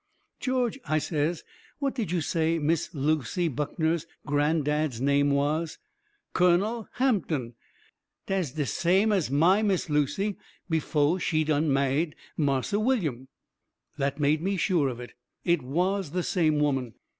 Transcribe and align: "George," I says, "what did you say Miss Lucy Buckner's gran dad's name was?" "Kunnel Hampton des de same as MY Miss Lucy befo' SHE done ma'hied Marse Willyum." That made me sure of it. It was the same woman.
"George," 0.39 0.79
I 0.85 0.97
says, 0.97 1.43
"what 1.77 1.93
did 1.93 2.09
you 2.11 2.21
say 2.21 2.57
Miss 2.57 2.91
Lucy 2.95 3.47
Buckner's 3.47 4.07
gran 4.25 4.63
dad's 4.63 4.99
name 4.99 5.29
was?" 5.29 5.77
"Kunnel 6.33 6.87
Hampton 6.93 7.53
des 8.25 8.45
de 8.51 8.65
same 8.65 9.11
as 9.11 9.29
MY 9.29 9.61
Miss 9.61 9.91
Lucy 9.91 10.37
befo' 10.67 11.19
SHE 11.19 11.43
done 11.43 11.69
ma'hied 11.69 12.15
Marse 12.35 12.73
Willyum." 12.73 13.27
That 13.99 14.19
made 14.19 14.41
me 14.41 14.57
sure 14.57 14.87
of 14.89 14.99
it. 14.99 15.13
It 15.45 15.61
was 15.61 16.09
the 16.09 16.23
same 16.23 16.57
woman. 16.57 16.95